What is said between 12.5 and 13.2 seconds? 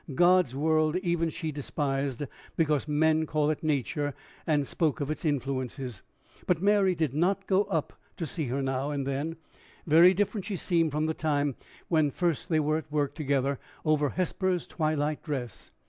were at work